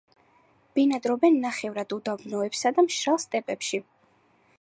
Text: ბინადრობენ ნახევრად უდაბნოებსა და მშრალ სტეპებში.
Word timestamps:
ბინადრობენ 0.77 1.37
ნახევრად 1.43 1.93
უდაბნოებსა 1.97 2.71
და 2.79 2.85
მშრალ 2.87 3.21
სტეპებში. 3.25 3.81